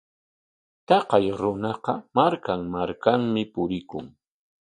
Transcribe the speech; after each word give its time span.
Taqay 0.87 1.25
runaqa 1.39 1.93
markan 2.15 2.61
markanmi 2.73 3.43
purikun. 3.53 4.05